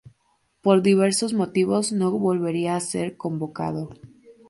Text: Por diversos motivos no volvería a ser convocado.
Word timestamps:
Por 0.63 0.81
diversos 0.81 1.33
motivos 1.39 1.85
no 1.91 2.07
volvería 2.27 2.75
a 2.75 2.79
ser 2.91 3.07
convocado. 3.23 3.83